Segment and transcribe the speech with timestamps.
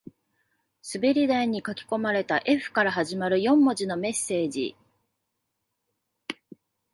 [0.95, 4.75] 滑り台に書き込まれた Ｆ から始まる四文字のメッセージ